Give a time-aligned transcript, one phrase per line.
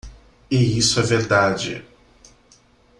[0.49, 1.85] E isso é verdade.